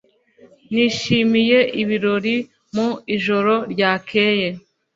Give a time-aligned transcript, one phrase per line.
[0.73, 2.35] Nishimiye ibirori
[2.75, 4.47] mu ijoro ryakeye.